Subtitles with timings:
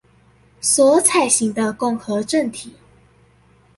[0.61, 2.73] 所採行的共和政體